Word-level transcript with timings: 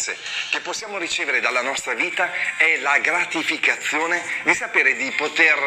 immense 0.00 0.16
che 0.50 0.60
possiamo 0.60 0.96
ricevere 0.96 1.40
dalla 1.40 1.60
nostra 1.60 1.92
vita 1.92 2.30
è 2.56 2.78
la 2.78 2.98
gratificazione 2.98 4.22
di 4.44 4.54
sapere 4.54 4.94
di 4.94 5.12
poter 5.12 5.58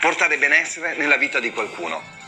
portare 0.00 0.38
benessere 0.38 0.94
nella 0.94 1.16
vita 1.16 1.40
di 1.40 1.50
qualcuno 1.50 2.20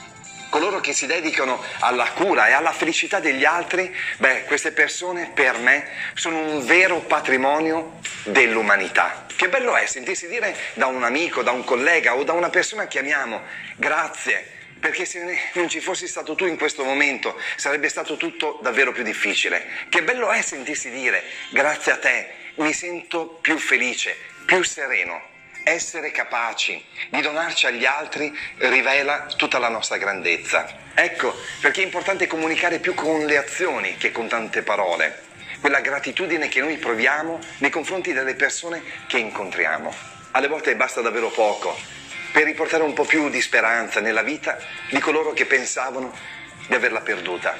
coloro 0.50 0.78
che 0.78 0.92
si 0.92 1.06
dedicano 1.06 1.60
alla 1.80 2.12
cura 2.12 2.46
e 2.46 2.52
alla 2.52 2.70
felicità 2.70 3.18
degli 3.18 3.44
altri, 3.44 3.92
beh, 4.18 4.44
queste 4.44 4.70
persone 4.70 5.32
per 5.34 5.58
me 5.58 5.88
sono 6.14 6.38
un 6.38 6.64
vero 6.64 7.00
patrimonio 7.00 7.98
dell'umanità. 8.22 9.26
Che 9.34 9.48
bello 9.48 9.74
è 9.74 9.84
sentirsi 9.86 10.28
dire 10.28 10.56
da 10.74 10.86
un 10.86 11.02
amico, 11.02 11.42
da 11.42 11.50
un 11.50 11.64
collega 11.64 12.14
o 12.14 12.22
da 12.22 12.34
una 12.34 12.50
persona 12.50 12.86
che 12.86 13.00
amiamo, 13.00 13.42
grazie, 13.74 14.63
perché 14.84 15.06
se 15.06 15.38
non 15.54 15.66
ci 15.70 15.80
fossi 15.80 16.06
stato 16.06 16.34
tu 16.34 16.44
in 16.44 16.58
questo 16.58 16.84
momento 16.84 17.40
sarebbe 17.56 17.88
stato 17.88 18.18
tutto 18.18 18.58
davvero 18.60 18.92
più 18.92 19.02
difficile. 19.02 19.66
Che 19.88 20.02
bello 20.02 20.30
è 20.30 20.42
sentirsi 20.42 20.90
dire 20.90 21.22
grazie 21.48 21.92
a 21.92 21.96
te, 21.96 22.28
mi 22.56 22.70
sento 22.74 23.38
più 23.40 23.56
felice, 23.56 24.14
più 24.44 24.62
sereno 24.62 25.22
essere 25.62 26.10
capaci 26.10 26.84
di 27.08 27.22
donarci 27.22 27.64
agli 27.64 27.86
altri 27.86 28.30
rivela 28.58 29.24
tutta 29.38 29.56
la 29.56 29.70
nostra 29.70 29.96
grandezza. 29.96 30.70
Ecco 30.92 31.34
perché 31.62 31.80
è 31.80 31.84
importante 31.84 32.26
comunicare 32.26 32.78
più 32.78 32.92
con 32.92 33.24
le 33.24 33.38
azioni 33.38 33.96
che 33.96 34.12
con 34.12 34.28
tante 34.28 34.60
parole, 34.60 35.22
quella 35.62 35.80
gratitudine 35.80 36.48
che 36.48 36.60
noi 36.60 36.76
proviamo 36.76 37.38
nei 37.60 37.70
confronti 37.70 38.12
delle 38.12 38.34
persone 38.34 38.82
che 39.06 39.16
incontriamo. 39.16 40.12
Alle 40.32 40.48
volte 40.48 40.76
basta 40.76 41.00
davvero 41.00 41.30
poco 41.30 42.02
per 42.34 42.42
riportare 42.42 42.82
un 42.82 42.94
po' 42.94 43.04
più 43.04 43.30
di 43.30 43.40
speranza 43.40 44.00
nella 44.00 44.24
vita 44.24 44.58
di 44.90 44.98
coloro 44.98 45.32
che 45.32 45.46
pensavano 45.46 46.12
di 46.66 46.74
averla 46.74 47.00
perduta. 47.00 47.56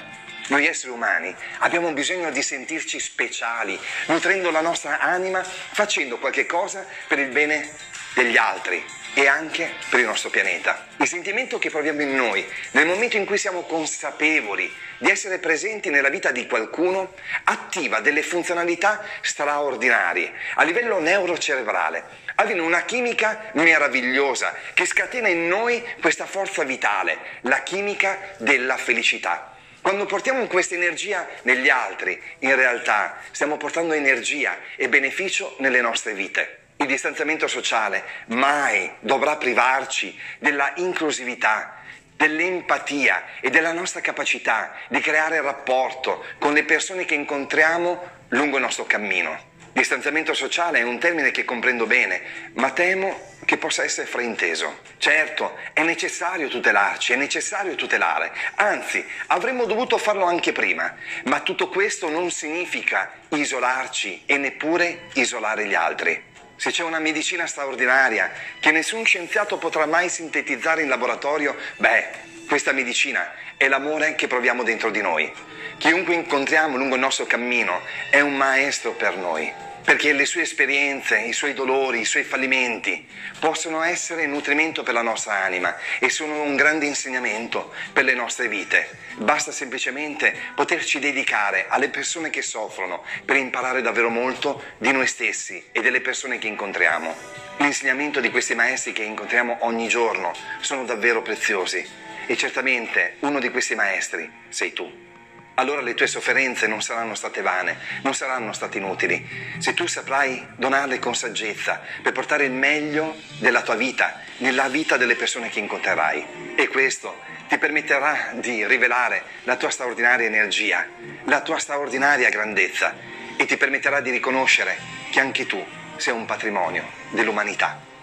Noi 0.49 0.67
esseri 0.67 0.91
umani 0.91 1.33
abbiamo 1.59 1.93
bisogno 1.93 2.33
di 2.33 2.43
sentirci 2.43 2.99
speciali, 2.99 3.79
nutrendo 4.07 4.51
la 4.51 4.63
nostra 4.63 4.99
anima, 4.99 5.45
facendo 5.45 6.19
qualche 6.19 6.45
cosa 6.47 6.85
per 7.07 7.21
il 7.21 7.29
bene 7.29 7.71
degli 8.15 8.37
altri 8.37 8.85
e 9.15 9.27
anche 9.29 9.71
per 9.89 10.01
il 10.01 10.07
nostro 10.07 10.31
pianeta. 10.31 10.87
Il 10.99 11.07
sentimento 11.07 11.59
che 11.59 11.71
proviamo 11.71 12.03
in 12.03 12.15
noi 12.15 12.45
nel 12.73 12.87
momento 12.87 13.17
in 13.17 13.25
cui 13.25 13.39
siamo 13.39 13.63
consapevoli 13.63 14.71
di 14.99 15.11
essere 15.11 15.39
presenti 15.39 15.91
nella 15.91 16.09
vita 16.09 16.31
di 16.31 16.47
qualcuno 16.47 17.15
attiva 17.45 18.01
delle 18.01 18.23
funzionalità 18.23 19.05
straordinarie 19.21 20.33
a 20.55 20.65
livello 20.65 20.99
neurocerebrale. 20.99 22.23
Avviene 22.37 22.63
una 22.63 22.83
chimica 22.83 23.51
meravigliosa 23.53 24.55
che 24.75 24.87
scatena 24.87 25.29
in 25.29 25.47
noi 25.47 25.83
questa 26.01 26.27
forza 26.27 26.65
vitale, 26.65 27.19
la 27.43 27.63
chimica 27.63 28.19
della 28.39 28.77
felicità. 28.77 29.53
Quando 29.81 30.07
portiamo 30.07 30.47
questa 30.47 30.75
energia 30.75 31.29
negli 31.43 31.69
altri, 31.69 32.21
in 32.41 32.57
realtà 32.57 33.19
stiamo 33.31 33.59
portando 33.59 33.93
energia 33.93 34.59
e 34.77 34.89
beneficio 34.89 35.57
nelle 35.59 35.83
nostre 35.83 36.15
vite. 36.15 36.64
Il 36.85 36.91
distanziamento 36.91 37.49
sociale 37.49 38.05
mai 38.27 38.93
dovrà 39.01 39.37
privarci 39.37 40.21
della 40.39 40.71
inclusività, 40.77 41.77
dell'empatia 42.15 43.25
e 43.41 43.49
della 43.49 43.73
nostra 43.73 44.03
capacità 44.03 44.75
di 44.89 45.01
creare 45.01 45.41
rapporto 45.41 46.23
con 46.39 46.53
le 46.53 46.63
persone 46.65 47.07
che 47.07 47.15
incontriamo 47.15 48.11
lungo 48.29 48.57
il 48.57 48.63
nostro 48.63 48.85
cammino. 48.85 49.53
Distanziamento 49.73 50.35
sociale 50.35 50.81
è 50.81 50.83
un 50.83 50.99
termine 50.99 51.31
che 51.31 51.47
comprendo 51.47 51.87
bene, 51.87 52.21
ma 52.57 52.71
temo 52.73 53.33
che 53.47 53.57
possa 53.57 53.83
essere 53.83 54.07
frainteso. 54.07 54.81
Certo, 54.99 55.57
è 55.73 55.83
necessario 55.83 56.49
tutelarci, 56.49 57.15
è 57.15 57.17
necessario 57.17 57.77
tutelare, 57.77 58.31
anzi 58.57 59.03
avremmo 59.29 59.65
dovuto 59.65 59.97
farlo 59.97 60.27
anche 60.27 60.53
prima, 60.53 60.95
ma 61.25 61.41
tutto 61.41 61.71
questo 61.71 62.11
non 62.11 62.31
significa 62.31 63.11
isolarci 63.31 64.25
e 64.27 64.37
neppure 64.37 65.05
isolare 65.15 65.65
gli 65.65 65.75
altri. 65.75 66.33
Se 66.57 66.71
c'è 66.71 66.83
una 66.83 66.99
medicina 66.99 67.47
straordinaria 67.47 68.31
che 68.61 68.71
nessun 68.71 69.05
scienziato 69.05 69.59
potrà 69.59 69.87
mai 69.87 70.09
sintetizzare 70.09 70.83
in 70.83 70.89
laboratorio, 70.89 71.57
beh, 71.77 72.07
questa 72.47 72.73
medicina 72.73 73.33
è 73.57 73.69
l'amore 73.69 74.15
che 74.15 74.27
proviamo 74.27 74.63
dentro 74.63 74.91
di 74.91 75.01
noi. 75.01 75.33
Chiunque 75.79 76.15
incontriamo 76.15 76.77
lungo 76.77 76.95
il 76.95 77.01
nostro 77.01 77.27
cammino 77.27 77.81
è 78.11 78.21
un 78.21 78.37
maestro 78.37 78.93
per 78.93 79.17
noi 79.17 79.73
perché 79.85 80.13
le 80.15 80.25
sue 80.25 80.43
esperienze, 80.43 81.19
i 81.19 81.35
suoi 81.35 81.53
dolori, 81.53 82.01
i 82.01 82.05
suoi 82.07 82.25
fallimenti 82.25 83.07
possono 83.39 83.83
essere 83.83 84.27
nutrimento 84.27 84.83
per 84.83 84.95
la 84.95 85.03
nostra 85.03 85.45
anima 85.45 85.77
e 85.99 86.09
sono 86.09 86.43
un 86.43 86.57
grande 86.57 86.87
insegnamento 86.87 87.73
per 87.93 88.05
le 88.05 88.15
nostre 88.15 88.49
vite. 88.49 88.89
Basta 89.17 89.53
semplicemente 89.53 90.35
poterci 90.55 90.99
dedicare 90.99 91.67
alle 91.69 91.91
persone 91.91 92.31
che 92.31 92.41
soffrono 92.41 93.05
per 93.27 93.37
imparare 93.37 93.83
davvero 93.83 94.09
molto 94.09 94.63
di 94.79 94.91
noi 94.91 95.07
stessi 95.07 95.63
e 95.71 95.83
delle 95.83 96.01
persone 96.01 96.39
che 96.39 96.49
incontriamo. 96.49 97.15
L'insegnamento 97.59 98.21
di 98.21 98.31
questi 98.31 98.55
maestri 98.55 98.93
che 98.93 99.03
incontriamo 99.03 99.59
ogni 99.61 99.87
giorno 99.89 100.33
sono 100.61 100.85
davvero 100.85 101.21
preziosi 101.21 101.87
e 102.27 102.37
certamente 102.37 103.17
uno 103.21 103.39
di 103.39 103.51
questi 103.51 103.75
maestri 103.75 104.31
sei 104.49 104.73
tu 104.73 105.05
allora 105.55 105.81
le 105.81 105.95
tue 105.95 106.07
sofferenze 106.07 106.67
non 106.67 106.83
saranno 106.83 107.15
state 107.15 107.41
vane, 107.41 107.79
non 108.03 108.15
saranno 108.15 108.53
state 108.53 108.79
inutili, 108.79 109.27
se 109.59 109.75
tu 109.75 109.87
saprai 109.87 110.47
donarle 110.57 110.99
con 110.99 111.15
saggezza 111.15 111.81
per 112.03 112.13
portare 112.13 112.45
il 112.45 112.53
meglio 112.53 113.17
della 113.39 113.63
tua 113.63 113.77
vita 113.77 114.21
nella 114.39 114.69
vita 114.69 114.97
delle 114.97 115.17
persone 115.17 115.49
che 115.49 115.61
incontrerai. 115.61 116.55
E 116.57 116.69
questo 116.69 117.23
ti 117.49 117.59
permetterà 117.59 118.33
di 118.35 118.67
rivelare 118.67 119.23
la 119.45 119.57
tua 119.57 119.71
straordinaria 119.71 120.27
energia, 120.27 120.87
la 121.25 121.41
tua 121.41 121.59
straordinaria 121.59 122.31
grandezza 122.31 122.95
e 123.37 123.45
ti 123.47 123.57
permetterà 123.57 124.01
di 124.01 124.11
riconoscere 124.11 124.77
che 125.11 125.21
anche 125.21 125.47
tu 125.47 125.65
sei 125.97 126.15
un 126.15 126.25
patrimonio 126.25 126.85
dell'umanità. 127.11 127.94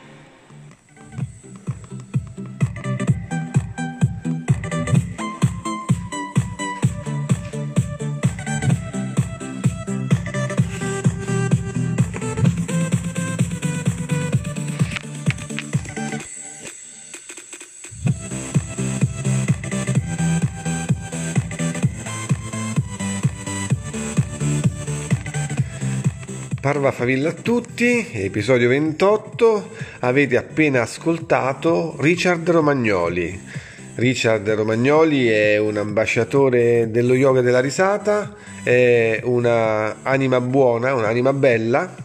Parva 26.61 26.91
Favilla 26.91 27.29
a 27.29 27.33
tutti, 27.33 28.07
episodio 28.11 28.69
28, 28.69 29.69
avete 30.01 30.37
appena 30.37 30.83
ascoltato 30.83 31.95
Richard 31.97 32.47
Romagnoli. 32.47 33.41
Richard 33.95 34.47
Romagnoli 34.47 35.27
è 35.27 35.57
un 35.57 35.77
ambasciatore 35.77 36.91
dello 36.91 37.15
yoga 37.15 37.41
della 37.41 37.61
risata, 37.61 38.35
è 38.61 39.21
un'anima 39.23 40.39
buona, 40.39 40.93
un'anima 40.93 41.33
bella 41.33 41.95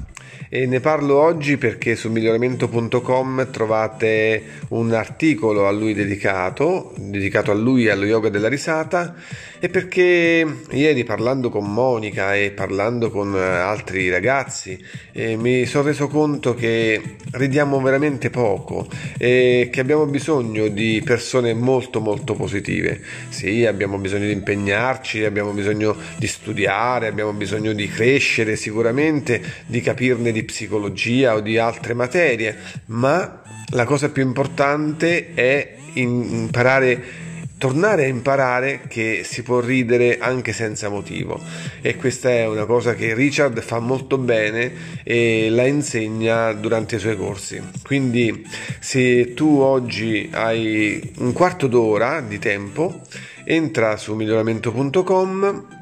e 0.49 0.67
ne 0.67 0.81
parlo 0.81 1.21
oggi 1.21 1.57
perché 1.57 1.97
su 1.97 2.11
miglioramento.com 2.11 3.49
trovate 3.51 4.43
un 4.69 4.93
articolo 4.93 5.67
a 5.67 5.71
lui 5.71 5.95
dedicato, 5.95 6.93
dedicato 6.97 7.51
a 7.51 7.55
lui 7.55 7.87
e 7.87 7.91
allo 7.91 8.05
yoga 8.05 8.29
della 8.29 8.49
risata 8.49 9.15
e 9.59 9.69
perché 9.69 10.47
ieri 10.71 11.05
parlando 11.05 11.49
con 11.49 11.73
Monica 11.73 12.34
e 12.34 12.51
parlando 12.51 13.11
con 13.11 13.34
altri 13.34 14.11
ragazzi 14.11 14.79
eh, 15.12 15.37
mi 15.37 15.65
sono 15.67 15.84
reso 15.84 16.09
conto 16.09 16.54
che 16.54 17.01
ridiamo 17.33 17.81
veramente 17.81 18.31
poco 18.31 18.87
e 19.19 19.69
che 19.72 19.81
abbiamo 19.81 20.07
bisogno 20.07 20.69
di 20.69 21.03
persone 21.04 21.54
molto 21.54 22.01
molto 22.01 22.34
positive. 22.34 23.01
Sì, 23.28 23.65
abbiamo 23.65 23.98
bisogno 23.98 24.27
di 24.27 24.33
impegnarci, 24.33 25.25
abbiamo 25.25 25.53
bisogno 25.53 25.97
di 26.16 26.27
studiare, 26.27 27.07
abbiamo 27.07 27.33
bisogno 27.33 27.72
di 27.72 27.89
crescere 27.89 28.57
sicuramente, 28.57 29.43
di 29.66 29.81
capirne 29.81 30.33
di 30.36 30.44
psicologia 30.44 31.34
o 31.34 31.41
di 31.41 31.56
altre 31.56 31.94
materie, 31.94 32.54
ma 32.86 33.42
la 33.71 33.84
cosa 33.84 34.10
più 34.10 34.22
importante 34.22 35.33
è 35.33 35.77
imparare 35.94 37.24
tornare 37.59 38.04
a 38.04 38.09
imparare 38.09 38.83
che 38.86 39.22
si 39.24 39.42
può 39.42 39.60
ridere 39.60 40.18
anche 40.18 40.53
senza 40.53 40.91
motivo. 40.91 41.41
E 41.80 41.97
questa 41.97 42.28
è 42.28 42.47
una 42.47 42.66
cosa 42.66 42.94
che 42.94 43.15
Richard 43.15 43.59
fa 43.62 43.78
molto 43.78 44.18
bene 44.18 45.00
e 45.03 45.48
la 45.48 45.66
insegna 45.66 46.53
durante 46.53 46.97
i 46.97 46.98
suoi 46.98 47.16
corsi. 47.16 47.59
Quindi 47.83 48.47
se 48.78 49.33
tu 49.33 49.60
oggi 49.60 50.28
hai 50.33 51.15
un 51.16 51.33
quarto 51.33 51.66
d'ora 51.66 52.21
di 52.21 52.38
tempo 52.38 53.00
entra 53.44 53.97
su 53.97 54.15
miglioramento.com 54.15 55.76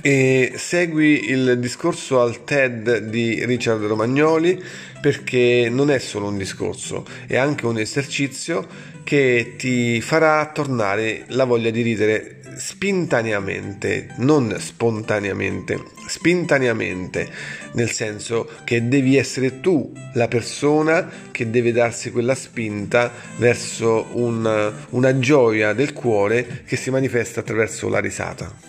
e 0.00 0.52
segui 0.56 1.30
il 1.30 1.58
discorso 1.58 2.20
al 2.20 2.44
TED 2.44 2.98
di 2.98 3.44
Richard 3.44 3.82
Romagnoli 3.82 4.62
perché 5.00 5.68
non 5.70 5.90
è 5.90 5.98
solo 5.98 6.28
un 6.28 6.36
discorso, 6.36 7.06
è 7.26 7.36
anche 7.36 7.66
un 7.66 7.78
esercizio 7.78 8.66
che 9.04 9.54
ti 9.56 10.00
farà 10.00 10.50
tornare 10.52 11.24
la 11.28 11.44
voglia 11.44 11.70
di 11.70 11.82
ridere 11.82 12.38
spintaneamente, 12.58 14.14
non 14.16 14.54
spontaneamente, 14.58 15.80
spintaneamente, 16.06 17.28
nel 17.72 17.90
senso 17.90 18.50
che 18.64 18.88
devi 18.88 19.16
essere 19.16 19.60
tu 19.60 19.92
la 20.14 20.28
persona 20.28 21.08
che 21.30 21.50
deve 21.50 21.72
darsi 21.72 22.10
quella 22.10 22.34
spinta 22.34 23.12
verso 23.36 24.08
una, 24.12 24.72
una 24.90 25.18
gioia 25.18 25.72
del 25.72 25.92
cuore 25.92 26.64
che 26.66 26.76
si 26.76 26.90
manifesta 26.90 27.40
attraverso 27.40 27.88
la 27.88 28.00
risata. 28.00 28.67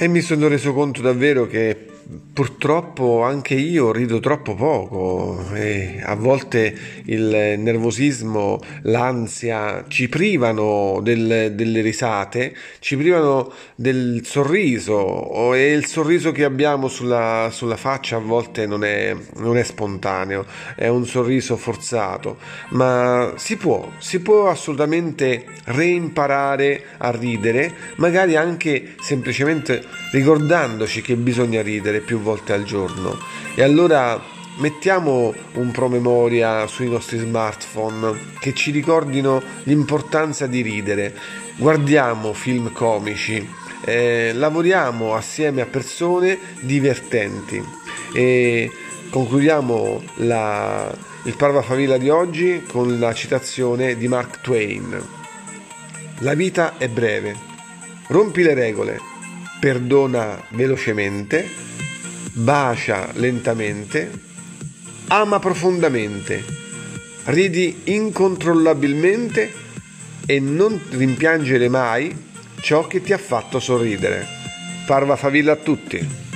E 0.00 0.06
mi 0.06 0.20
sono 0.20 0.46
reso 0.46 0.72
conto 0.72 1.02
davvero 1.02 1.48
che 1.48 1.76
purtroppo 2.38 3.24
anche 3.24 3.54
io 3.54 3.90
rido 3.90 4.20
troppo 4.20 4.54
poco 4.54 5.44
e 5.54 6.00
a 6.00 6.14
volte 6.14 6.72
il 7.06 7.56
nervosismo, 7.58 8.60
l'ansia 8.82 9.86
ci 9.88 10.08
privano 10.08 11.00
del, 11.02 11.54
delle 11.56 11.80
risate, 11.80 12.54
ci 12.78 12.96
privano 12.96 13.52
del 13.74 14.20
sorriso 14.24 15.52
e 15.52 15.72
il 15.72 15.86
sorriso 15.86 16.30
che 16.30 16.44
abbiamo 16.44 16.86
sulla, 16.86 17.48
sulla 17.50 17.76
faccia 17.76 18.14
a 18.14 18.20
volte 18.20 18.66
non 18.66 18.84
è, 18.84 19.16
non 19.38 19.56
è 19.56 19.64
spontaneo, 19.64 20.46
è 20.76 20.86
un 20.86 21.06
sorriso 21.06 21.56
forzato, 21.56 22.38
ma 22.68 23.32
si 23.34 23.56
può, 23.56 23.90
si 23.98 24.20
può 24.20 24.48
assolutamente 24.48 25.44
reimparare 25.64 26.84
a 26.98 27.10
ridere, 27.10 27.74
magari 27.96 28.36
anche 28.36 28.94
semplicemente 29.00 29.82
ricordandoci 30.12 31.02
che 31.02 31.16
bisogna 31.16 31.62
ridere 31.62 31.98
più 31.98 32.20
volte 32.20 32.26
al 32.52 32.64
giorno. 32.64 33.18
E 33.54 33.62
allora 33.62 34.20
mettiamo 34.58 35.32
un 35.54 35.70
promemoria 35.70 36.66
sui 36.66 36.88
nostri 36.88 37.18
smartphone 37.18 38.34
che 38.38 38.54
ci 38.54 38.70
ricordino 38.70 39.42
l'importanza 39.64 40.46
di 40.46 40.62
ridere. 40.62 41.14
Guardiamo 41.56 42.32
film 42.32 42.72
comici, 42.72 43.46
eh, 43.84 44.32
lavoriamo 44.34 45.14
assieme 45.14 45.62
a 45.62 45.66
persone 45.66 46.38
divertenti 46.60 47.62
e 48.12 48.70
concludiamo 49.10 50.02
la, 50.16 50.92
il 51.24 51.36
Parva 51.36 51.62
Favilla 51.62 51.98
di 51.98 52.08
oggi 52.08 52.62
con 52.66 52.98
la 52.98 53.12
citazione 53.12 53.96
di 53.96 54.08
Mark 54.08 54.40
Twain. 54.40 55.16
La 56.20 56.34
vita 56.34 56.78
è 56.78 56.88
breve, 56.88 57.36
rompi 58.08 58.42
le 58.42 58.54
regole, 58.54 58.98
perdona 59.60 60.42
velocemente, 60.50 61.48
bacia 62.38 63.10
lentamente, 63.14 64.10
ama 65.08 65.40
profondamente, 65.40 66.44
ridi 67.24 67.80
incontrollabilmente 67.84 69.52
e 70.24 70.38
non 70.38 70.80
rimpiangere 70.90 71.68
mai 71.68 72.14
ciò 72.60 72.86
che 72.86 73.02
ti 73.02 73.12
ha 73.12 73.18
fatto 73.18 73.58
sorridere. 73.58 74.26
Parva 74.86 75.16
favilla 75.16 75.52
a 75.52 75.56
tutti. 75.56 76.27